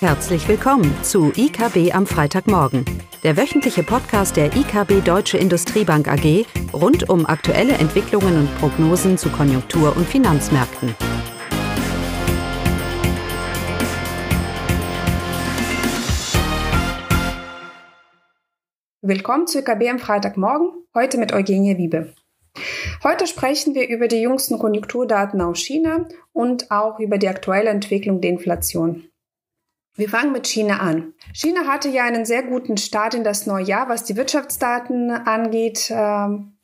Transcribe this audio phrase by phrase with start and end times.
[0.00, 2.84] Herzlich willkommen zu IKB am Freitagmorgen,
[3.22, 9.30] der wöchentliche Podcast der IKB Deutsche Industriebank AG rund um aktuelle Entwicklungen und Prognosen zu
[9.30, 10.94] Konjunktur- und Finanzmärkten.
[19.00, 22.12] Willkommen zu IKB am Freitagmorgen, heute mit Eugenie Wiebe.
[23.02, 28.20] Heute sprechen wir über die jüngsten Konjunkturdaten aus China und auch über die aktuelle Entwicklung
[28.20, 29.08] der Inflation.
[29.96, 31.14] Wir fangen mit China an.
[31.32, 35.90] China hatte ja einen sehr guten Start in das neue Jahr, was die Wirtschaftsdaten angeht.
[35.90, 36.58] Ähm,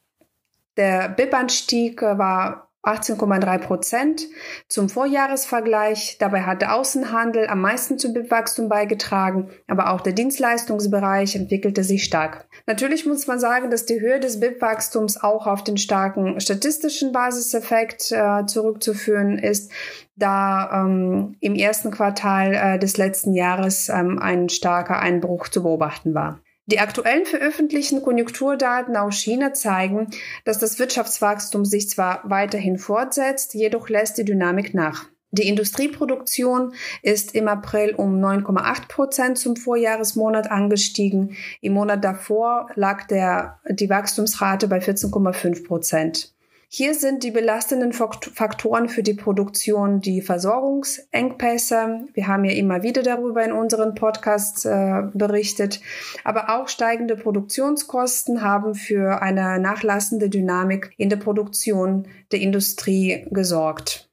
[0.76, 4.22] der BIP-Anstieg war 18,3 Prozent
[4.68, 6.16] zum Vorjahresvergleich.
[6.18, 12.04] Dabei hat der Außenhandel am meisten zum BIP-Wachstum beigetragen, aber auch der Dienstleistungsbereich entwickelte sich
[12.04, 12.46] stark.
[12.66, 18.10] Natürlich muss man sagen, dass die Höhe des BIP-Wachstums auch auf den starken statistischen Basiseffekt
[18.10, 19.70] äh, zurückzuführen ist,
[20.16, 26.14] da ähm, im ersten Quartal äh, des letzten Jahres ähm, ein starker Einbruch zu beobachten
[26.14, 26.40] war.
[26.66, 30.08] Die aktuellen veröffentlichten Konjunkturdaten aus China zeigen,
[30.44, 35.08] dass das Wirtschaftswachstum sich zwar weiterhin fortsetzt, jedoch lässt die Dynamik nach.
[35.34, 41.36] Die Industrieproduktion ist im April um 9,8 Prozent zum Vorjahresmonat angestiegen.
[41.62, 46.31] Im Monat davor lag der, die Wachstumsrate bei 14,5 Prozent.
[46.74, 52.06] Hier sind die belastenden Faktoren für die Produktion die Versorgungsengpässe.
[52.14, 55.82] Wir haben ja immer wieder darüber in unseren Podcasts äh, berichtet.
[56.24, 64.08] Aber auch steigende Produktionskosten haben für eine nachlassende Dynamik in der Produktion der Industrie gesorgt.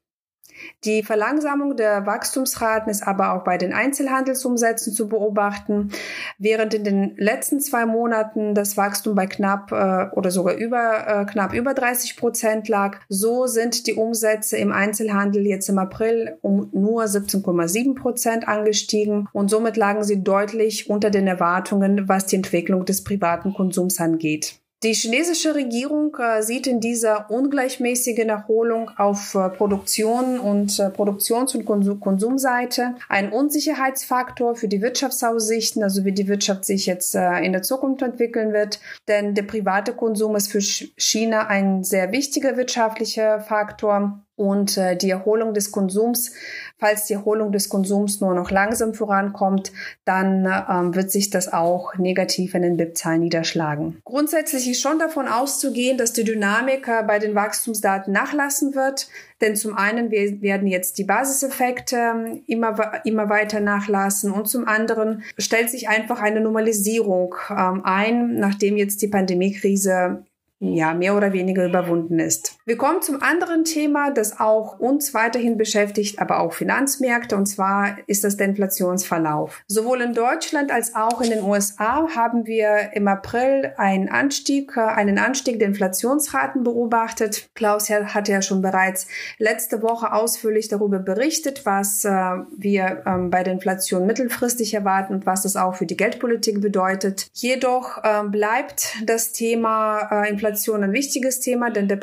[0.86, 5.92] Die Verlangsamung der Wachstumsraten ist aber auch bei den Einzelhandelsumsätzen zu beobachten.
[6.38, 11.26] Während in den letzten zwei Monaten das Wachstum bei knapp äh, oder sogar über äh,
[11.26, 16.70] knapp über 30 Prozent lag, so sind die Umsätze im Einzelhandel jetzt im April um
[16.72, 22.86] nur 17,7 Prozent angestiegen und somit lagen sie deutlich unter den Erwartungen, was die Entwicklung
[22.86, 24.62] des privaten Konsums angeht.
[24.82, 31.54] Die chinesische Regierung äh, sieht in dieser ungleichmäßigen Erholung auf äh, Produktion und äh, Produktions-
[31.54, 37.40] und Konsum Konsumseite einen Unsicherheitsfaktor für die Wirtschaftsaussichten, also wie die Wirtschaft sich jetzt äh,
[37.42, 38.80] in der Zukunft entwickeln wird.
[39.10, 45.10] Denn der private Konsum ist für China ein sehr wichtiger wirtschaftlicher Faktor und äh, die
[45.10, 46.32] Erholung des Konsums,
[46.78, 49.74] falls die Erholung des Konsums nur noch langsam vorankommt,
[50.06, 54.02] dann ähm, wird sich das auch negativ in den BIP-Zahlen niederschlagen.
[54.06, 59.10] Grundsätzlich ist schon davon auszugehen, dass die Dynamik äh, bei den Wachstumsdaten nachlassen wird,
[59.42, 65.24] denn zum einen werden jetzt die Basiseffekte ähm, immer, immer weiter nachlassen und zum anderen
[65.38, 70.24] stellt sich einfach eine Normalisierung ähm, ein, nachdem jetzt die Pandemiekrise
[70.60, 72.59] ja, mehr oder weniger überwunden ist.
[72.70, 77.98] Wir kommen zum anderen Thema, das auch uns weiterhin beschäftigt, aber auch Finanzmärkte, und zwar
[78.06, 79.64] ist das der Inflationsverlauf.
[79.68, 85.18] Sowohl in Deutschland als auch in den USA haben wir im April einen Anstieg, einen
[85.18, 87.50] Anstieg der Inflationsraten beobachtet.
[87.56, 89.08] Klaus hat ja schon bereits
[89.40, 92.12] letzte Woche ausführlich darüber berichtet, was äh,
[92.56, 97.32] wir ähm, bei der Inflation mittelfristig erwarten und was das auch für die Geldpolitik bedeutet.
[97.34, 101.96] Jedoch äh, bleibt das Thema äh, Inflation ein wichtiges Thema, denn der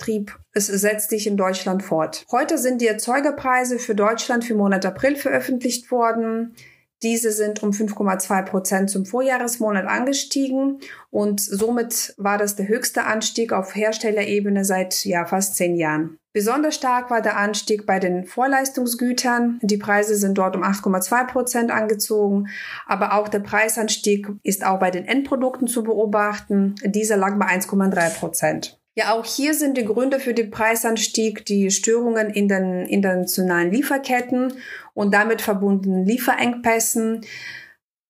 [0.00, 2.24] Preisauftrieb es setzt sich in Deutschland fort.
[2.32, 6.56] Heute sind die Erzeugerpreise für Deutschland für Monat April veröffentlicht worden.
[7.02, 13.52] Diese sind um 5,2 Prozent zum Vorjahresmonat angestiegen und somit war das der höchste Anstieg
[13.52, 16.18] auf Herstellerebene seit ja, fast zehn Jahren.
[16.32, 19.60] Besonders stark war der Anstieg bei den Vorleistungsgütern.
[19.62, 22.48] Die Preise sind dort um 8,2 Prozent angezogen,
[22.86, 26.74] aber auch der Preisanstieg ist auch bei den Endprodukten zu beobachten.
[26.84, 28.79] Dieser lag bei 1,3 Prozent.
[29.00, 34.52] Ja, auch hier sind die Gründe für den Preisanstieg die Störungen in den internationalen Lieferketten
[34.92, 37.22] und damit verbundenen Lieferengpässen.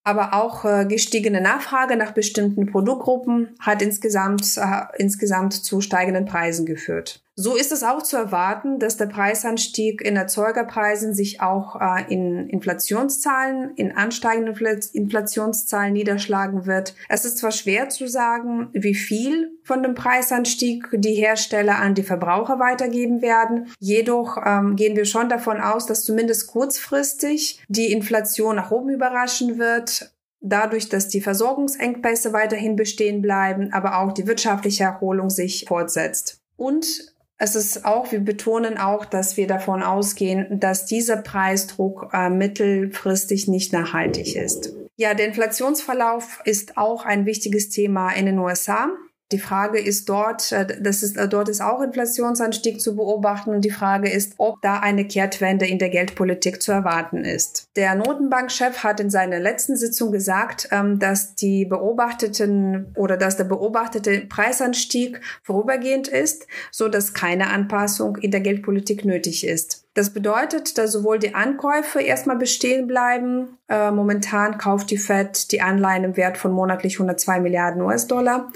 [0.03, 6.65] Aber auch äh, gestiegene Nachfrage nach bestimmten Produktgruppen hat insgesamt, äh, insgesamt zu steigenden Preisen
[6.65, 7.23] geführt.
[7.35, 12.49] So ist es auch zu erwarten, dass der Preisanstieg in Erzeugerpreisen sich auch äh, in
[12.49, 14.53] Inflationszahlen, in ansteigenden
[14.93, 16.93] Inflationszahlen niederschlagen wird.
[17.07, 22.03] Es ist zwar schwer zu sagen, wie viel von dem Preisanstieg die Hersteller an die
[22.03, 23.71] Verbraucher weitergeben werden.
[23.79, 29.57] Jedoch ähm, gehen wir schon davon aus, dass zumindest kurzfristig die Inflation nach oben überraschen
[29.57, 30.11] wird
[30.41, 36.41] dadurch, dass die Versorgungsengpässe weiterhin bestehen bleiben, aber auch die wirtschaftliche Erholung sich fortsetzt.
[36.57, 42.29] Und es ist auch, wir betonen auch, dass wir davon ausgehen, dass dieser Preisdruck äh,
[42.29, 44.75] mittelfristig nicht nachhaltig ist.
[44.95, 48.89] Ja, der Inflationsverlauf ist auch ein wichtiges Thema in den USA.
[49.31, 53.61] Die Frage ist dort, äh, das ist, äh, dort ist auch Inflationsanstieg zu beobachten und
[53.63, 57.67] die Frage ist, ob da eine Kehrtwende in der Geldpolitik zu erwarten ist.
[57.75, 63.45] Der Notenbankchef hat in seiner letzten Sitzung gesagt, ähm, dass die beobachteten oder dass der
[63.45, 69.85] beobachtete Preisanstieg vorübergehend ist, so dass keine Anpassung in der Geldpolitik nötig ist.
[69.93, 73.57] Das bedeutet, dass sowohl die Ankäufe erstmal bestehen bleiben.
[73.67, 78.51] Äh, momentan kauft die Fed die Anleihen im Wert von monatlich 102 Milliarden US-Dollar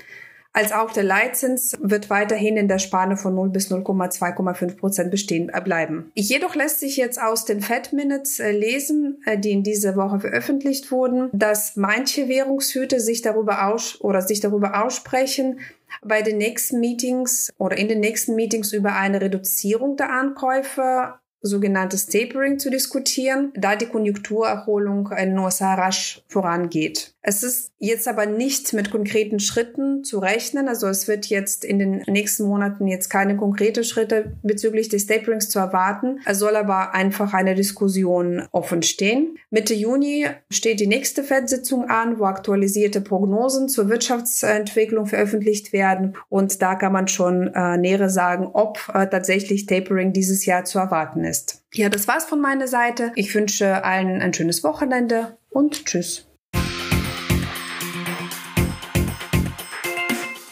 [0.56, 5.52] als auch der Leitzins wird weiterhin in der Spanne von 0 bis 0,2,5 Prozent bestehen
[5.54, 6.12] äh, bleiben.
[6.16, 10.22] Jedoch lässt sich jetzt aus den Fed Minutes äh, lesen, äh, die in dieser Woche
[10.22, 15.60] veröffentlicht wurden, dass manche Währungshüte sich darüber aus oder sich darüber aussprechen,
[16.04, 22.07] bei den nächsten Meetings oder in den nächsten Meetings über eine Reduzierung der Ankäufe sogenanntes
[22.07, 27.15] Tapering zu diskutieren, da die Konjunkturerholung in USA rasch vorangeht.
[27.27, 30.68] Es ist jetzt aber nicht mit konkreten Schritten zu rechnen.
[30.68, 35.50] Also es wird jetzt in den nächsten Monaten jetzt keine konkrete Schritte bezüglich des Taperings
[35.50, 36.19] zu erwarten.
[36.25, 39.39] Es soll aber einfach eine Diskussion offen stehen.
[39.50, 46.15] Mitte Juni steht die nächste FED-Sitzung an, wo aktualisierte Prognosen zur Wirtschaftsentwicklung veröffentlicht werden.
[46.30, 50.77] Und da kann man schon äh, näher sagen, ob äh, tatsächlich Tapering dieses Jahr zu
[50.77, 51.61] erwarten ist.
[51.73, 53.11] Ja, das war's von meiner Seite.
[53.15, 56.25] Ich wünsche allen ein schönes Wochenende und tschüss.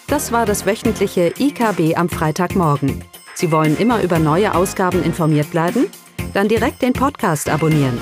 [0.07, 3.03] Das war das wöchentliche IKB am Freitagmorgen.
[3.33, 5.87] Sie wollen immer über neue Ausgaben informiert bleiben?
[6.33, 7.99] Dann direkt den Podcast abonnieren.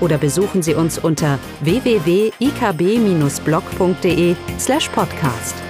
[0.00, 5.65] Oder besuchen Sie uns unter www.ikb-blog.de slash podcast.